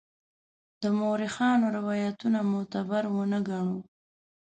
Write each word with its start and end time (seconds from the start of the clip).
د 0.81 0.83
مورخانو 0.99 1.65
روایتونه 1.77 2.39
معتبر 2.51 3.03
ونه 3.15 3.39
ګڼو. 3.47 3.77